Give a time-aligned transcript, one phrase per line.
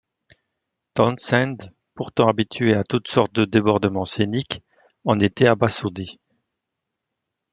[0.95, 4.63] Townshend, pourtant habitué à toutes sortes de débordements scéniques,
[5.05, 6.19] en était abasourdi.